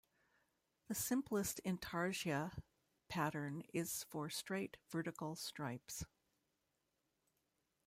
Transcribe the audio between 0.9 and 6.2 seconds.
simplest intarsia pattern is for straight vertical stripes.